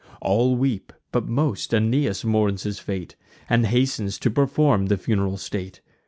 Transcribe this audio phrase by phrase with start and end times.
[0.19, 3.15] All weep; but most Aeneas mourns his fate,
[3.47, 5.79] And hastens to perform the funeral state.